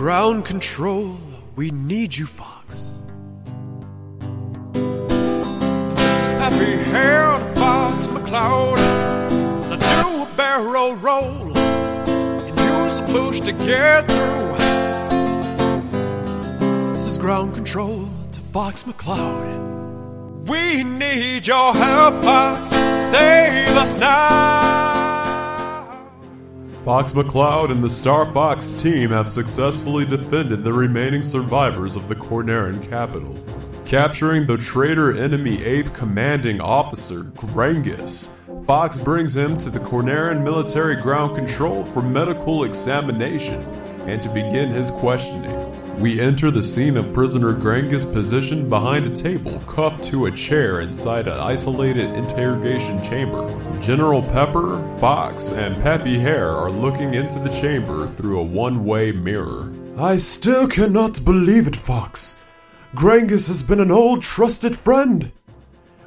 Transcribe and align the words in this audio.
ground 0.00 0.46
control. 0.46 1.18
We 1.56 1.70
need 1.72 2.16
you, 2.16 2.24
Fox. 2.24 2.98
This 4.72 6.16
is 6.24 6.32
Pappy 6.40 6.72
the 6.90 7.38
Fox 7.54 8.06
McCloud. 8.06 8.78
Now 9.68 9.76
do 10.02 10.22
a 10.22 10.36
barrel 10.38 10.94
roll 10.94 11.58
and 11.58 12.58
use 12.58 12.94
the 12.94 13.02
push 13.12 13.40
to 13.40 13.52
get 13.52 14.08
through. 14.08 14.56
This 16.92 17.04
is 17.04 17.18
ground 17.18 17.54
control 17.54 18.08
to 18.32 18.40
Fox 18.40 18.84
McCloud. 18.84 20.48
We 20.48 20.82
need 20.82 21.46
your 21.46 21.74
help, 21.74 22.24
Fox. 22.24 22.70
Save 22.70 23.76
us 23.76 23.98
now. 23.98 24.99
Fox 26.84 27.12
McCloud 27.12 27.70
and 27.70 27.84
the 27.84 27.90
Star 27.90 28.32
Fox 28.32 28.72
team 28.72 29.10
have 29.10 29.28
successfully 29.28 30.06
defended 30.06 30.64
the 30.64 30.72
remaining 30.72 31.22
survivors 31.22 31.94
of 31.94 32.08
the 32.08 32.14
Cornerian 32.14 32.82
capital, 32.88 33.36
capturing 33.84 34.46
the 34.46 34.56
traitor 34.56 35.14
enemy 35.14 35.62
ape 35.62 35.92
commanding 35.92 36.58
officer, 36.58 37.24
Grangas. 37.24 38.34
Fox 38.64 38.96
brings 38.96 39.36
him 39.36 39.58
to 39.58 39.68
the 39.68 39.78
Cornerian 39.80 40.42
military 40.42 40.96
ground 40.96 41.36
control 41.36 41.84
for 41.84 42.00
medical 42.00 42.64
examination 42.64 43.60
and 44.06 44.22
to 44.22 44.30
begin 44.30 44.70
his 44.70 44.90
questioning. 44.90 45.59
We 46.00 46.18
enter 46.18 46.50
the 46.50 46.62
scene 46.62 46.96
of 46.96 47.12
prisoner 47.12 47.52
Grangas 47.52 48.10
positioned 48.10 48.70
behind 48.70 49.04
a 49.04 49.14
table, 49.14 49.60
cuffed 49.66 50.02
to 50.04 50.24
a 50.24 50.30
chair 50.30 50.80
inside 50.80 51.28
an 51.28 51.38
isolated 51.38 52.16
interrogation 52.16 53.02
chamber. 53.02 53.46
General 53.82 54.22
Pepper, 54.22 54.82
Fox, 54.98 55.52
and 55.52 55.76
Peppy 55.82 56.18
Hare 56.18 56.48
are 56.48 56.70
looking 56.70 57.12
into 57.12 57.38
the 57.38 57.50
chamber 57.50 58.06
through 58.06 58.40
a 58.40 58.42
one 58.42 58.86
way 58.86 59.12
mirror. 59.12 59.70
I 59.98 60.16
still 60.16 60.66
cannot 60.66 61.22
believe 61.22 61.66
it, 61.66 61.76
Fox. 61.76 62.40
Grangas 62.94 63.48
has 63.48 63.62
been 63.62 63.80
an 63.80 63.90
old 63.90 64.22
trusted 64.22 64.76
friend. 64.76 65.30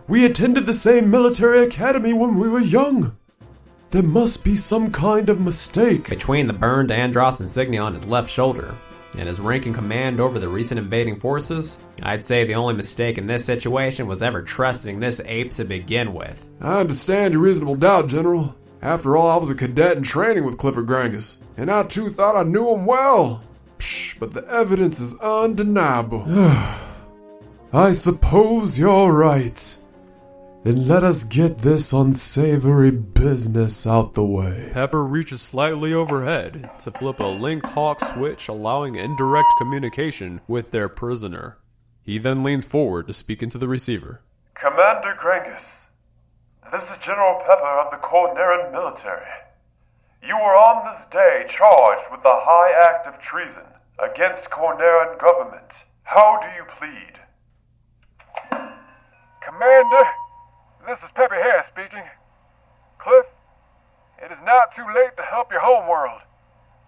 We 0.08 0.26
attended 0.26 0.66
the 0.66 0.74
same 0.74 1.12
military 1.12 1.64
academy 1.64 2.14
when 2.14 2.40
we 2.40 2.50
were 2.50 2.60
young. 2.60 3.16
There 3.92 4.02
must 4.02 4.44
be 4.44 4.56
some 4.56 4.92
kind 4.92 5.30
of 5.30 5.40
mistake. 5.40 6.10
Between 6.10 6.48
the 6.48 6.54
burned 6.54 6.90
Andross 6.90 7.42
insignia 7.42 7.84
on 7.84 7.94
his 7.94 8.08
left 8.08 8.32
shoulder 8.32 8.74
and 9.18 9.28
his 9.28 9.40
rank 9.40 9.66
in 9.66 9.74
command 9.74 10.20
over 10.20 10.40
the 10.40 10.48
recent 10.48 10.80
invading 10.80 11.20
forces, 11.20 11.84
I'd 12.02 12.26
say 12.26 12.46
the 12.46 12.56
only 12.56 12.74
mistake 12.74 13.18
in 13.18 13.28
this 13.28 13.46
situation 13.46 14.08
was 14.08 14.24
ever 14.24 14.42
trusting 14.42 15.00
this 15.00 15.22
ape 15.26 15.52
to 15.52 15.64
begin 15.64 16.14
with. 16.14 16.50
I 16.62 16.80
understand 16.80 17.34
your 17.34 17.44
reasonable 17.44 17.76
doubt, 17.76 18.08
General. 18.08 18.56
After 18.82 19.16
all, 19.16 19.30
I 19.30 19.38
was 19.38 19.50
a 19.50 19.56
cadet 19.56 19.98
in 19.98 20.04
training 20.04 20.44
with 20.44 20.58
Clifford 20.58 20.88
Grangas, 20.88 21.38
and 21.56 21.72
I 21.72 21.84
too 21.84 22.10
thought 22.10 22.36
I 22.36 22.44
knew 22.44 22.70
him 22.70 22.86
well. 22.86 23.42
Psh, 23.80 24.20
but 24.20 24.34
the 24.34 24.46
evidence 24.48 25.00
is 25.00 25.20
undeniable. 25.20 26.26
I 27.74 27.94
suppose 27.94 28.78
you're 28.78 29.12
right. 29.12 29.83
Then 30.64 30.88
let 30.88 31.04
us 31.04 31.26
get 31.26 31.58
this 31.58 31.92
unsavory 31.92 32.92
business 32.92 33.86
out 33.86 34.14
the 34.14 34.24
way. 34.24 34.70
Pepper 34.72 35.04
reaches 35.04 35.42
slightly 35.42 35.94
overhead 35.94 36.70
to 36.80 36.92
flip 36.92 37.20
a 37.20 37.26
link 37.26 37.66
talk 37.74 38.00
switch, 38.00 38.48
allowing 38.48 38.96
indirect 38.96 39.50
communication 39.58 40.40
with 40.48 40.72
their 40.72 40.88
prisoner. 40.88 41.58
He 42.02 42.18
then 42.18 42.44
leans 42.44 42.64
forward 42.64 43.08
to 43.08 43.14
speak 43.14 43.44
into 43.44 43.58
the 43.58 43.68
receiver. 43.68 44.22
Commander 44.56 45.18
Grangas, 45.22 45.66
this 46.72 46.90
is 46.90 46.98
General 47.00 47.42
Pepper 47.42 47.80
of 47.84 47.92
the 47.92 47.98
Cornerian 47.98 48.72
military. 48.72 49.28
You 50.26 50.38
were 50.38 50.56
on 50.56 50.96
this 50.96 51.06
day 51.12 51.46
charged 51.50 52.10
with 52.10 52.24
the 52.24 52.32
high 52.32 52.72
act 52.90 53.06
of 53.06 53.20
treason 53.20 53.68
against 54.00 54.50
Cornerian 54.50 55.20
government. 55.20 55.74
How 56.04 56.40
do 56.42 56.48
you 56.56 56.64
plead? 56.80 57.20
Commander, 59.44 60.06
this 60.88 61.04
is 61.04 61.12
Peppy 61.12 61.36
Hare 61.36 61.64
speaking. 61.68 62.04
Cliff, 63.00 63.26
it 64.22 64.32
is 64.32 64.38
not 64.46 64.76
too 64.76 64.86
late 64.94 65.16
to 65.18 65.24
help 65.24 65.52
your 65.52 65.62
home 65.62 65.88
world. 65.88 66.22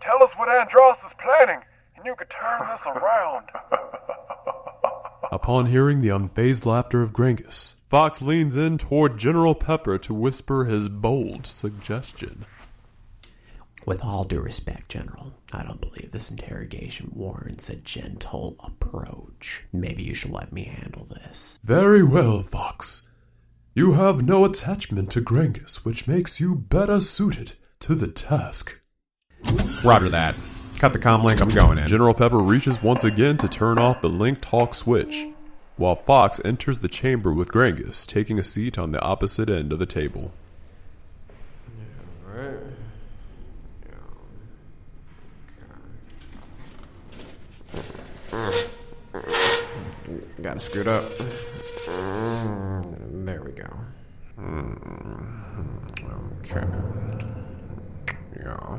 Tell 0.01 0.23
us 0.23 0.31
what 0.35 0.49
Andross 0.49 1.05
is 1.05 1.13
planning, 1.21 1.61
and 1.95 2.05
you 2.05 2.15
could 2.15 2.29
turn 2.29 2.61
this 2.69 2.85
around. 2.85 3.47
Upon 5.31 5.67
hearing 5.67 6.01
the 6.01 6.09
unfazed 6.09 6.65
laughter 6.65 7.01
of 7.01 7.13
Grangas, 7.13 7.75
Fox 7.89 8.21
leans 8.21 8.57
in 8.57 8.77
toward 8.77 9.17
General 9.17 9.55
Pepper 9.55 9.97
to 9.97 10.13
whisper 10.13 10.65
his 10.65 10.89
bold 10.89 11.47
suggestion. 11.47 12.45
With 13.85 14.03
all 14.03 14.23
due 14.23 14.41
respect, 14.41 14.89
General, 14.89 15.33
I 15.53 15.63
don't 15.63 15.81
believe 15.81 16.11
this 16.11 16.31
interrogation 16.31 17.11
warrants 17.13 17.69
a 17.69 17.75
gentle 17.75 18.55
approach. 18.59 19.63
Maybe 19.71 20.03
you 20.03 20.15
should 20.15 20.31
let 20.31 20.51
me 20.51 20.63
handle 20.63 21.05
this. 21.05 21.59
Very 21.63 22.03
well, 22.03 22.41
Fox. 22.41 23.07
You 23.77 23.91
have 23.91 24.23
no 24.23 24.45
attachment 24.45 25.11
to 25.11 25.19
Grangas, 25.19 25.83
which 25.83 26.07
makes 26.07 26.39
you 26.39 26.55
better 26.55 27.01
suited 27.01 27.55
to 27.81 27.93
the 27.93 28.07
task. 28.07 28.79
Roger 29.83 30.07
that. 30.07 30.33
Cut 30.79 30.93
the 30.93 30.99
comm 30.99 31.25
link, 31.25 31.41
I'm 31.41 31.49
going 31.49 31.77
in. 31.77 31.85
General 31.85 32.13
Pepper 32.13 32.37
reaches 32.37 32.81
once 32.81 33.03
again 33.03 33.35
to 33.35 33.49
turn 33.49 33.77
off 33.77 33.99
the 33.99 34.07
link 34.07 34.39
talk 34.39 34.73
switch, 34.73 35.27
while 35.75 35.93
Fox 35.93 36.39
enters 36.45 36.79
the 36.79 36.87
chamber 36.87 37.33
with 37.33 37.51
Grangas, 37.51 38.07
taking 38.07 38.39
a 38.39 38.45
seat 38.45 38.77
on 38.77 38.93
the 38.93 39.01
opposite 39.01 39.49
end 39.49 39.73
of 39.73 39.79
the 39.79 39.85
table. 39.85 40.31
Alright. 48.31 48.64
Got 50.41 50.57
it 50.57 50.61
screwed 50.61 50.87
up. 50.87 51.03
Mm, 51.85 53.25
There 53.25 53.41
we 53.43 53.51
go. 53.51 53.69
Mm, 54.39 55.31
Okay. 56.39 56.65
Yeah. 58.37 58.77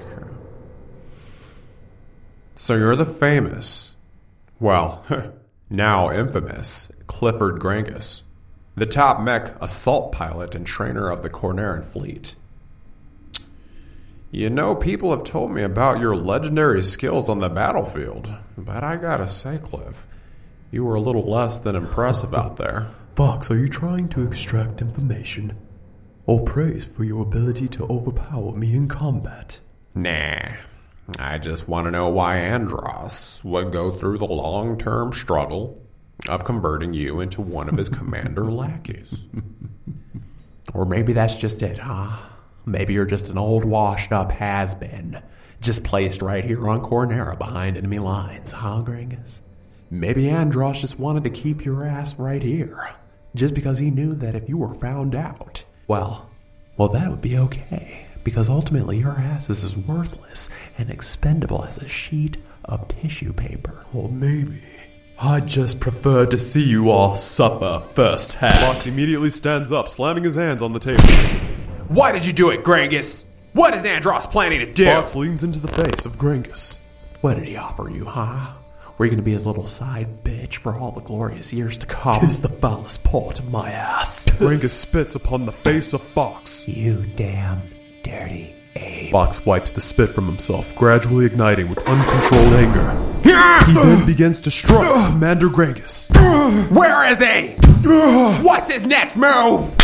Okay. 0.00 0.26
So 2.54 2.76
you're 2.76 2.96
the 2.96 3.04
famous, 3.04 3.94
well, 4.60 5.04
now 5.70 6.10
infamous 6.10 6.88
Clifford 7.06 7.56
Grangas, 7.60 8.22
the 8.76 8.86
top 8.86 9.20
mech 9.20 9.60
assault 9.60 10.12
pilot 10.12 10.54
and 10.54 10.66
trainer 10.66 11.10
of 11.10 11.22
the 11.22 11.28
Cornerian 11.30 11.84
fleet. 11.84 12.36
You 14.30 14.50
know, 14.50 14.74
people 14.74 15.10
have 15.10 15.24
told 15.24 15.50
me 15.52 15.62
about 15.62 16.00
your 16.00 16.14
legendary 16.16 16.82
skills 16.82 17.28
on 17.28 17.40
the 17.40 17.48
battlefield, 17.50 18.32
but 18.56 18.82
I 18.82 18.96
gotta 18.96 19.28
say, 19.28 19.58
Cliff, 19.58 20.06
you 20.74 20.84
were 20.84 20.96
a 20.96 21.00
little 21.00 21.30
less 21.30 21.58
than 21.58 21.76
impressive 21.76 22.34
out 22.34 22.56
there. 22.56 22.90
Fox, 23.14 23.48
are 23.48 23.56
you 23.56 23.68
trying 23.68 24.08
to 24.08 24.26
extract 24.26 24.82
information? 24.82 25.56
Or 26.26 26.42
praise 26.42 26.84
for 26.84 27.04
your 27.04 27.22
ability 27.22 27.68
to 27.68 27.84
overpower 27.84 28.56
me 28.56 28.74
in 28.74 28.88
combat? 28.88 29.60
Nah. 29.94 30.54
I 31.18 31.38
just 31.38 31.68
want 31.68 31.86
to 31.86 31.92
know 31.92 32.08
why 32.08 32.38
Andross 32.38 33.44
would 33.44 33.70
go 33.70 33.92
through 33.92 34.18
the 34.18 34.26
long 34.26 34.76
term 34.76 35.12
struggle 35.12 35.80
of 36.28 36.44
converting 36.44 36.92
you 36.92 37.20
into 37.20 37.40
one 37.40 37.68
of 37.68 37.76
his 37.76 37.88
commander 38.00 38.50
lackeys. 38.50 39.26
or 40.74 40.86
maybe 40.86 41.12
that's 41.12 41.36
just 41.36 41.62
it, 41.62 41.78
huh? 41.78 42.16
Maybe 42.66 42.94
you're 42.94 43.04
just 43.04 43.28
an 43.28 43.38
old 43.38 43.64
washed 43.64 44.10
up 44.10 44.32
has 44.32 44.74
been, 44.74 45.22
just 45.60 45.84
placed 45.84 46.20
right 46.20 46.44
here 46.44 46.68
on 46.68 46.82
Corneria 46.82 47.38
behind 47.38 47.76
enemy 47.76 48.00
lines, 48.00 48.50
huh, 48.50 48.82
Grangas? 48.82 49.40
Maybe 49.90 50.24
Andross 50.24 50.80
just 50.80 50.98
wanted 50.98 51.24
to 51.24 51.30
keep 51.30 51.64
your 51.64 51.84
ass 51.84 52.18
right 52.18 52.42
here, 52.42 52.90
just 53.34 53.54
because 53.54 53.78
he 53.78 53.90
knew 53.90 54.14
that 54.14 54.34
if 54.34 54.48
you 54.48 54.58
were 54.58 54.74
found 54.74 55.14
out, 55.14 55.64
well, 55.86 56.28
well, 56.76 56.88
that 56.88 57.10
would 57.10 57.20
be 57.20 57.38
okay, 57.38 58.06
because 58.24 58.48
ultimately 58.48 58.98
your 58.98 59.12
ass 59.12 59.50
is 59.50 59.62
as 59.62 59.76
worthless 59.76 60.48
and 60.78 60.90
expendable 60.90 61.64
as 61.64 61.78
a 61.78 61.88
sheet 61.88 62.38
of 62.64 62.88
tissue 62.88 63.32
paper. 63.32 63.84
Or 63.92 64.08
maybe 64.08 64.62
I'd 65.18 65.46
just 65.46 65.78
prefer 65.78 66.26
to 66.26 66.38
see 66.38 66.64
you 66.64 66.90
all 66.90 67.14
suffer 67.14 67.80
firsthand. 67.92 68.54
Fox 68.54 68.86
immediately 68.86 69.30
stands 69.30 69.70
up, 69.70 69.88
slamming 69.88 70.24
his 70.24 70.34
hands 70.34 70.62
on 70.62 70.72
the 70.72 70.80
table. 70.80 71.04
Why 71.88 72.10
did 72.10 72.26
you 72.26 72.32
do 72.32 72.50
it, 72.50 72.64
Grangas? 72.64 73.26
What 73.52 73.74
is 73.74 73.84
Andross 73.84 74.28
planning 74.28 74.60
to 74.60 74.72
do? 74.72 74.86
Fox 74.86 75.14
leans 75.14 75.44
into 75.44 75.60
the 75.60 75.68
face 75.68 76.04
of 76.06 76.18
Grangas. 76.18 76.80
What 77.20 77.34
did 77.34 77.44
he 77.44 77.56
offer 77.56 77.88
you, 77.88 78.06
huh? 78.06 78.54
Were 78.96 79.06
you 79.06 79.10
going 79.10 79.18
to 79.18 79.24
be 79.24 79.32
his 79.32 79.44
little 79.44 79.66
side 79.66 80.22
bitch 80.22 80.58
for 80.58 80.76
all 80.76 80.92
the 80.92 81.00
glorious 81.00 81.52
years 81.52 81.76
to 81.78 81.86
come? 81.86 82.20
Kiss 82.20 82.38
the 82.38 82.48
foulest 82.48 83.02
part 83.02 83.40
of 83.40 83.50
my 83.50 83.68
ass. 83.70 84.24
Grangas 84.26 84.70
spits 84.70 85.16
upon 85.16 85.46
the 85.46 85.52
face 85.52 85.92
of 85.94 86.00
Fox. 86.00 86.68
You 86.68 87.04
damn 87.16 87.62
dirty 88.04 88.54
ape. 88.76 89.10
Fox 89.10 89.44
wipes 89.44 89.72
the 89.72 89.80
spit 89.80 90.10
from 90.10 90.26
himself, 90.26 90.76
gradually 90.76 91.26
igniting 91.26 91.68
with 91.68 91.78
uncontrolled 91.78 92.52
anger. 92.52 92.92
He 93.66 93.72
then 93.74 94.06
begins 94.06 94.40
to 94.42 94.50
strike 94.52 95.10
Commander 95.10 95.48
Grangas. 95.48 96.10
Where 96.70 97.10
is 97.10 97.18
he? 97.18 97.56
What's 98.44 98.70
his 98.70 98.86
next 98.86 99.16
move? 99.16 99.76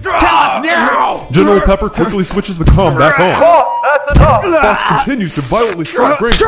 Tell 0.00 0.14
us 0.14 0.64
now! 0.64 1.28
General 1.32 1.60
Pepper 1.62 1.88
quickly 1.90 2.22
switches 2.22 2.56
the 2.58 2.64
comm 2.64 2.96
back 2.98 3.18
on. 3.18 3.40
Boss, 3.40 3.64
that's 4.06 4.18
That's 4.20 4.46
enough! 4.46 4.80
Fox 4.80 5.04
continues 5.04 5.34
to 5.34 5.40
violently 5.40 5.84
strike 5.84 6.18
Grangas. 6.18 6.38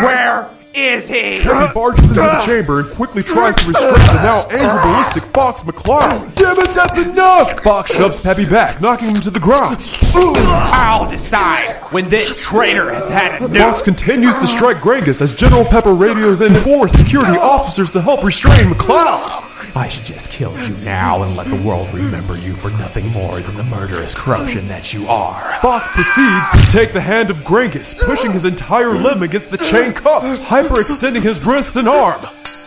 Where 0.00 0.50
is 0.74 1.06
he? 1.06 1.40
He 1.40 1.44
barges 1.74 2.10
into 2.10 2.14
the 2.14 2.22
uh, 2.22 2.46
chamber 2.46 2.80
and 2.80 2.88
quickly 2.90 3.22
tries 3.22 3.54
to 3.56 3.68
restrain 3.68 3.92
the 3.92 4.22
now 4.22 4.46
angry 4.48 4.90
ballistic 4.90 5.22
Fox 5.24 5.62
McCloud. 5.62 6.34
Damn 6.34 6.58
it, 6.58 6.70
that's 6.70 6.96
enough! 6.98 7.60
Fox 7.60 7.94
shoves 7.94 8.18
Peppy 8.22 8.46
back, 8.48 8.80
knocking 8.80 9.10
him 9.10 9.20
to 9.20 9.30
the 9.30 9.40
ground. 9.40 9.76
I'll 10.14 11.08
decide 11.10 11.74
when 11.92 12.08
this 12.08 12.42
traitor 12.42 12.90
has 12.90 13.08
had 13.08 13.42
enough. 13.42 13.56
Fox 13.56 13.82
continues 13.82 14.40
to 14.40 14.46
strike 14.46 14.78
Grangas 14.78 15.20
as 15.20 15.36
General 15.36 15.64
Pepper 15.64 15.92
radios 15.92 16.40
in 16.40 16.54
four 16.54 16.88
security 16.88 17.36
officers 17.38 17.90
to 17.90 18.00
help 18.00 18.24
restrain 18.24 18.70
McCloud. 18.70 19.51
I 19.74 19.88
should 19.88 20.04
just 20.04 20.30
kill 20.30 20.52
you 20.66 20.76
now 20.78 21.22
and 21.22 21.36
let 21.36 21.48
the 21.48 21.56
world 21.56 21.92
remember 21.94 22.36
you 22.36 22.54
for 22.54 22.70
nothing 22.72 23.10
more 23.12 23.40
than 23.40 23.54
the 23.54 23.64
murderous 23.64 24.14
corruption 24.14 24.68
that 24.68 24.92
you 24.92 25.06
are. 25.06 25.52
Fox 25.60 25.88
proceeds 25.88 26.50
to 26.64 26.72
take 26.72 26.92
the 26.92 27.00
hand 27.00 27.30
of 27.30 27.38
Grangas, 27.38 27.98
pushing 28.04 28.32
his 28.32 28.44
entire 28.44 28.92
limb 28.92 29.22
against 29.22 29.50
the 29.50 29.58
chain 29.58 29.92
cuffs, 29.92 30.38
hyperextending 30.48 31.22
his 31.22 31.44
wrist 31.46 31.76
and 31.76 31.88
arm. 31.88 32.20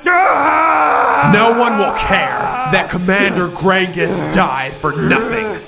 No 0.06 1.56
one 1.58 1.78
will 1.80 1.94
care 1.94 2.40
that 2.72 2.90
Commander 2.90 3.48
Grangas 3.48 4.34
died 4.34 4.72
for 4.72 4.92
nothing. 4.94 5.62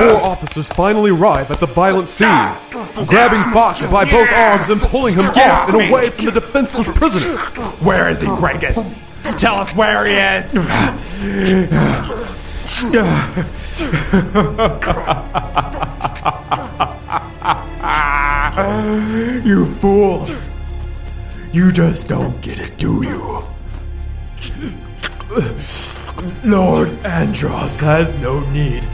The 0.00 0.06
four 0.06 0.22
officers 0.22 0.70
finally 0.70 1.10
arrive 1.10 1.50
at 1.50 1.60
the 1.60 1.66
violent 1.66 2.08
scene, 2.08 2.28
grabbing 3.06 3.52
Fox 3.52 3.84
by 3.90 4.06
both 4.06 4.30
arms 4.32 4.70
and 4.70 4.80
pulling 4.80 5.14
him 5.14 5.26
off 5.26 5.68
and 5.68 5.90
away 5.90 6.08
from 6.08 6.24
the 6.24 6.32
defenseless 6.32 6.90
prisoner. 6.96 7.36
Where 7.84 8.08
is 8.08 8.18
he, 8.18 8.26
Grangas? 8.28 8.76
Tell 9.38 9.56
us 9.56 9.74
where 9.74 10.06
he 10.06 10.14
is. 10.14 10.54
You 19.44 19.66
fools! 19.66 20.50
You 21.52 21.72
just 21.72 22.08
don't 22.08 22.40
get 22.40 22.58
it, 22.58 22.78
do 22.78 23.04
you? 23.04 23.44
Lord 26.42 26.88
Andross 27.04 27.80
has 27.80 28.14
no 28.14 28.40
need 28.50 28.86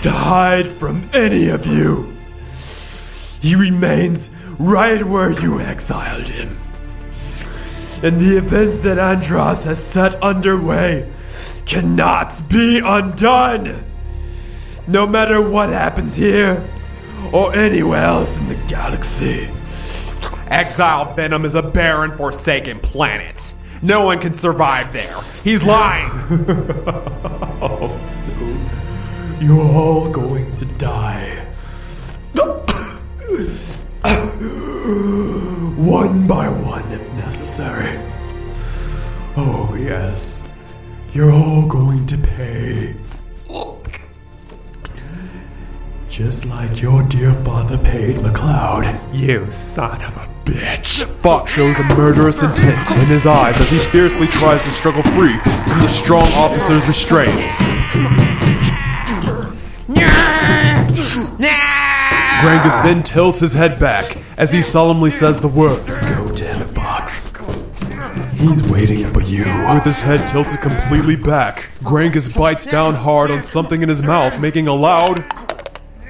to 0.00 0.10
hide 0.10 0.66
from 0.66 1.08
any 1.12 1.48
of 1.48 1.66
you. 1.66 2.12
He 3.40 3.54
remains 3.54 4.30
right 4.58 5.02
where 5.02 5.30
you 5.30 5.60
exiled 5.60 6.28
him. 6.28 6.56
And 8.02 8.20
the 8.20 8.36
events 8.36 8.80
that 8.80 8.98
Andross 8.98 9.64
has 9.64 9.82
set 9.82 10.22
underway 10.22 11.10
cannot 11.66 12.48
be 12.48 12.80
undone. 12.84 13.84
No 14.86 15.06
matter 15.06 15.40
what 15.40 15.70
happens 15.70 16.14
here 16.14 16.68
or 17.32 17.54
anywhere 17.54 18.04
else 18.04 18.38
in 18.38 18.48
the 18.48 18.56
galaxy. 18.68 19.48
Exile 20.48 21.14
Venom 21.14 21.44
is 21.44 21.54
a 21.54 21.62
barren, 21.62 22.16
forsaken 22.16 22.80
planet. 22.80 23.54
No 23.82 24.04
one 24.04 24.20
can 24.20 24.34
survive 24.34 24.92
there. 24.92 25.16
He's 25.42 25.64
lying. 25.64 26.10
oh, 27.60 28.00
Soon, 28.06 28.60
you're 29.44 29.60
all 29.60 30.08
going 30.08 30.50
to 30.56 30.64
die. 30.64 31.44
one 35.76 36.26
by 36.26 36.48
one, 36.48 36.90
if 36.90 37.12
necessary. 37.14 38.00
Oh, 39.36 39.76
yes. 39.78 40.44
You're 41.12 41.30
all 41.30 41.66
going 41.66 42.06
to 42.06 42.16
pay. 42.16 42.94
Just 46.08 46.46
like 46.46 46.80
your 46.80 47.02
dear 47.02 47.34
father 47.34 47.76
paid 47.76 48.16
McCloud. 48.16 48.86
You 49.12 49.50
son 49.50 50.00
of 50.04 50.16
a 50.16 50.28
bitch. 50.44 51.04
Fox 51.04 51.52
shows 51.52 51.78
a 51.80 51.84
murderous 51.96 52.42
intent 52.42 52.90
in 52.92 53.06
his 53.06 53.26
eyes 53.26 53.60
as 53.60 53.68
he 53.68 53.78
fiercely 53.78 54.28
tries 54.28 54.62
to 54.62 54.70
struggle 54.70 55.02
free 55.02 55.36
from 55.38 55.80
the 55.80 55.88
strong 55.88 56.30
officer's 56.34 56.86
restraint. 56.86 57.73
Grangas 62.44 62.82
then 62.82 63.02
tilts 63.02 63.40
his 63.40 63.54
head 63.54 63.80
back 63.80 64.18
as 64.36 64.52
he 64.52 64.60
solemnly 64.60 65.08
says 65.08 65.40
the 65.40 65.48
words. 65.48 66.10
Go 66.10 66.30
to 66.30 66.44
him, 66.44 66.68
Fox. 66.74 67.30
He's 68.34 68.62
waiting 68.62 69.06
for 69.14 69.22
you. 69.22 69.44
With 69.72 69.84
his 69.84 69.98
head 70.00 70.28
tilted 70.28 70.60
completely 70.60 71.16
back, 71.16 71.70
Grangas 71.80 72.36
bites 72.36 72.66
down 72.66 72.96
hard 72.96 73.30
on 73.30 73.42
something 73.42 73.80
in 73.80 73.88
his 73.88 74.02
mouth, 74.02 74.38
making 74.42 74.68
a 74.68 74.74
loud. 74.74 75.24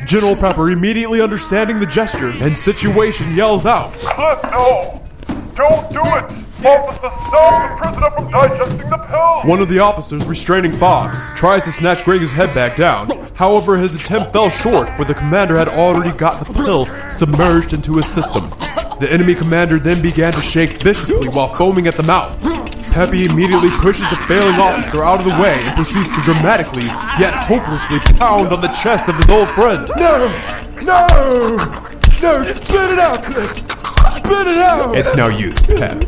General 0.07 0.35
Pepper, 0.35 0.71
immediately 0.71 1.21
understanding 1.21 1.79
the 1.79 1.87
gesture 1.87 2.31
and 2.31 2.59
situation, 2.59 3.37
yells 3.37 3.65
out. 3.65 3.95
Cliff, 3.95 4.43
no! 4.51 5.01
Don't 5.55 5.89
do 5.93 6.03
it! 6.03 6.45
Officer, 6.65 7.11
stop 7.29 7.79
the 7.79 7.85
prisoner 7.85 8.11
from 8.11 8.31
digesting 8.31 8.89
the 8.89 8.97
pill! 8.97 9.51
One 9.51 9.61
of 9.61 9.69
the 9.69 9.81
officers 9.81 10.25
restraining 10.25 10.73
Fox 10.73 11.35
tries 11.35 11.63
to 11.65 11.73
snatch 11.73 12.05
Grangas' 12.05 12.33
head 12.33 12.55
back 12.55 12.75
down. 12.75 13.11
However, 13.35 13.77
his 13.77 13.95
attempt 13.95 14.33
fell 14.33 14.49
short, 14.49 14.89
for 14.91 15.05
the 15.05 15.13
commander 15.13 15.59
had 15.59 15.69
already 15.69 16.17
got 16.17 16.45
the 16.45 16.51
pill 16.55 16.87
submerged 17.11 17.75
into 17.75 17.97
his 17.97 18.07
system. 18.07 18.49
The 18.99 19.09
enemy 19.11 19.35
commander 19.35 19.79
then 19.79 20.01
began 20.01 20.33
to 20.33 20.41
shake 20.41 20.71
viciously 20.83 21.29
while 21.29 21.53
foaming 21.53 21.87
at 21.87 21.97
the 21.97 22.03
mouth. 22.05 22.41
Peppy 22.93 23.27
immediately 23.27 23.71
pushes 23.71 24.09
the 24.09 24.17
failing 24.29 24.55
officer 24.55 25.05
out 25.05 25.19
of 25.19 25.27
the 25.27 25.43
way 25.43 25.59
and 25.61 25.75
proceeds 25.75 26.09
to 26.17 26.23
dramatically, 26.23 26.85
yet 27.19 27.35
hopelessly, 27.35 27.99
pound 28.17 28.49
on 28.49 28.63
the 28.63 28.69
chest 28.69 29.07
of 29.09 29.17
his 29.17 29.29
old 29.29 29.51
friend. 29.51 29.91
No! 29.97 30.29
No! 30.81 31.57
No, 32.23 32.43
spit 32.43 32.91
it 32.93 32.99
out, 33.01 33.23
Cliff! 33.23 33.84
Spit 34.35 34.47
it 34.49 34.59
out! 34.59 34.97
It's 34.97 35.15
no 35.15 35.29
use, 35.29 35.63
Pep. 35.63 36.03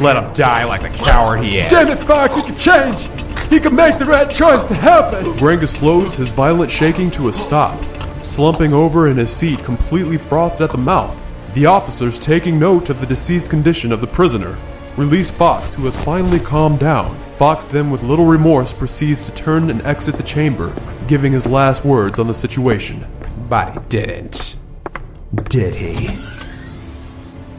Let 0.00 0.22
him 0.22 0.32
die 0.32 0.64
like 0.64 0.82
the 0.82 0.88
coward 0.88 1.40
he 1.42 1.58
is. 1.58 1.70
Damn 1.70 1.88
it, 1.88 2.02
Fox, 2.04 2.36
he 2.36 2.42
can 2.42 2.56
change! 2.56 3.08
He 3.50 3.60
can 3.60 3.74
make 3.74 3.98
the 3.98 4.06
right 4.06 4.30
choice 4.30 4.64
to 4.64 4.74
help 4.74 5.12
us! 5.12 5.26
Grangas 5.38 5.68
slows 5.68 6.14
his 6.14 6.30
violent 6.30 6.70
shaking 6.70 7.10
to 7.12 7.28
a 7.28 7.32
stop, 7.32 7.78
slumping 8.24 8.72
over 8.72 9.08
in 9.08 9.18
his 9.18 9.30
seat 9.30 9.62
completely 9.62 10.16
frothed 10.16 10.60
at 10.62 10.70
the 10.70 10.78
mouth. 10.78 11.22
The 11.54 11.66
officers, 11.66 12.18
taking 12.18 12.58
note 12.58 12.88
of 12.88 13.00
the 13.00 13.06
deceased 13.06 13.50
condition 13.50 13.92
of 13.92 14.00
the 14.00 14.06
prisoner, 14.06 14.56
release 14.96 15.30
Fox, 15.30 15.74
who 15.74 15.84
has 15.84 16.02
finally 16.02 16.40
calmed 16.40 16.80
down. 16.80 17.14
Fox 17.36 17.66
then, 17.66 17.90
with 17.90 18.02
little 18.02 18.26
remorse, 18.26 18.72
proceeds 18.72 19.26
to 19.26 19.34
turn 19.34 19.68
and 19.68 19.82
exit 19.82 20.16
the 20.16 20.22
chamber, 20.22 20.74
giving 21.06 21.32
his 21.32 21.46
last 21.46 21.84
words 21.84 22.18
on 22.18 22.26
the 22.26 22.34
situation. 22.34 23.06
But 23.48 23.74
he 23.74 23.80
didn't. 23.88 24.58
Did 25.48 25.74
he? 25.74 26.45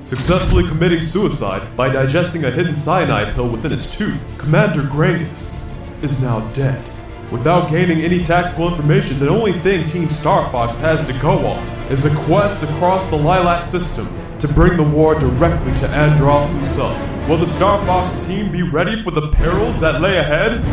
Successfully 0.08 0.66
committing 0.66 1.02
suicide 1.02 1.76
by 1.76 1.90
digesting 1.90 2.46
a 2.46 2.50
hidden 2.50 2.78
cyanide 2.78 3.34
pill 3.34 3.50
within 3.50 3.72
his 3.72 3.94
tooth, 3.94 4.24
Commander 4.38 4.84
Grangas 4.84 5.62
is 6.02 6.22
now 6.22 6.40
dead. 6.54 6.82
Without 7.30 7.70
gaining 7.70 8.00
any 8.00 8.24
tactical 8.24 8.70
information, 8.70 9.20
the 9.20 9.28
only 9.28 9.52
thing 9.52 9.84
Team 9.84 10.10
Star 10.10 10.50
Fox 10.50 10.78
has 10.78 11.04
to 11.08 11.20
go 11.20 11.46
on 11.46 11.62
is 11.92 12.06
a 12.06 12.16
quest 12.24 12.64
across 12.64 13.06
the 13.10 13.18
Lylat 13.18 13.66
system 13.66 14.08
to 14.40 14.48
bring 14.48 14.78
the 14.78 14.84
war 14.84 15.14
directly 15.14 15.74
to 15.74 15.88
Andross 15.88 16.56
himself. 16.56 16.98
Will 17.28 17.38
the 17.38 17.46
Star 17.46 17.86
Fox 17.86 18.24
team 18.24 18.50
be 18.50 18.62
ready 18.62 19.04
for 19.04 19.12
the 19.12 19.30
perils 19.32 19.78
that 19.82 20.00
lay 20.00 20.20
ahead? 20.20 20.64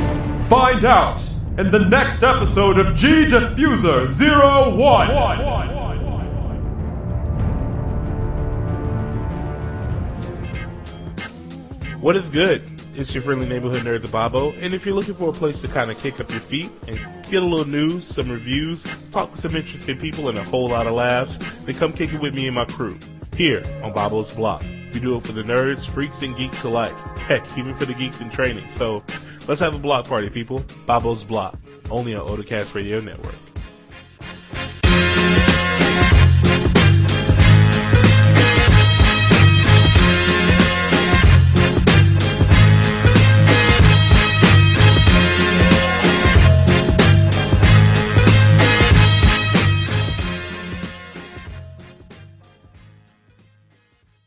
Find 0.45 0.85
out 0.85 1.21
in 1.59 1.73
the 1.73 1.85
next 1.89 2.23
episode 2.23 2.79
of 2.79 2.95
G 2.95 3.25
Diffuser 3.25 4.07
01. 4.79 5.74
What 12.05 12.17
is 12.17 12.29
good? 12.29 12.63
It's 12.93 13.15
your 13.15 13.23
friendly 13.23 13.47
neighborhood 13.47 13.81
nerd, 13.81 14.03
the 14.03 14.09
Babo, 14.09 14.53
and 14.53 14.75
if 14.75 14.85
you're 14.85 14.95
looking 14.95 15.15
for 15.15 15.31
a 15.31 15.33
place 15.33 15.63
to 15.63 15.69
kind 15.69 15.91
of 15.91 15.97
kick 15.97 16.21
up 16.21 16.31
your 16.31 16.39
feet 16.39 16.71
and 16.87 16.99
get 17.31 17.43
a 17.43 17.47
little 17.47 17.67
news, 17.67 18.07
some 18.07 18.31
reviews, 18.31 18.85
talk 19.11 19.31
with 19.31 19.41
some 19.41 19.57
interesting 19.57 19.97
people, 19.97 20.29
and 20.29 20.37
a 20.37 20.45
whole 20.45 20.69
lot 20.69 20.87
of 20.87 20.93
laughs, 20.93 21.39
then 21.65 21.75
come 21.77 21.95
kick 21.95 22.13
it 22.13 22.21
with 22.21 22.35
me 22.35 22.47
and 22.47 22.57
my 22.57 22.67
crew 22.67 22.99
here 23.39 23.65
on 23.83 23.95
Babo's 23.95 24.35
Block. 24.35 24.63
We 24.93 25.01
do 25.01 25.17
it 25.17 25.23
for 25.23 25.33
the 25.33 25.45
nerds, 25.45 25.89
freaks, 25.89 26.21
and 26.21 26.37
geeks 26.37 26.63
alike. 26.63 26.95
Heck, 27.21 27.47
even 27.57 27.75
for 27.75 27.87
the 27.87 27.95
geeks 27.95 28.21
in 28.21 28.29
training. 28.29 28.69
So 28.69 29.03
let's 29.49 29.63
have 29.63 29.75
a 29.75 29.79
block 29.79 30.07
party, 30.07 30.29
people. 30.29 30.63
Babo's 30.87 31.25
Block, 31.25 31.59
only 31.89 32.15
on 32.15 32.29
Otacast 32.29 32.75
Radio 32.75 33.01
Network. 33.01 33.35